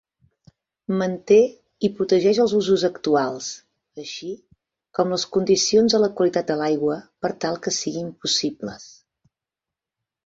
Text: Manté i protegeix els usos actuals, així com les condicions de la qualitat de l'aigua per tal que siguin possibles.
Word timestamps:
Manté 1.01 1.35
i 1.87 1.89
protegeix 1.99 2.39
els 2.45 2.55
usos 2.61 2.85
actuals, 2.89 3.49
així 4.05 4.31
com 5.01 5.13
les 5.17 5.27
condicions 5.37 5.97
de 5.97 6.01
la 6.07 6.11
qualitat 6.23 6.49
de 6.53 6.57
l'aigua 6.63 6.99
per 7.27 7.35
tal 7.47 7.61
que 7.67 7.77
siguin 7.81 8.09
possibles. 8.25 8.91